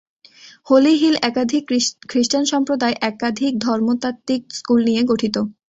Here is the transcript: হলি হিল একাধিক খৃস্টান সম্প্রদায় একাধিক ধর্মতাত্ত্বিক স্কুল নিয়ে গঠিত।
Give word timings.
হলি 0.67 0.93
হিল 0.95 1.15
একাধিক 1.21 1.63
খৃস্টান 2.09 2.43
সম্প্রদায় 2.51 2.95
একাধিক 3.03 3.53
ধর্মতাত্ত্বিক 3.65 4.41
স্কুল 4.57 4.79
নিয়ে 4.87 5.01
গঠিত। 5.11 5.35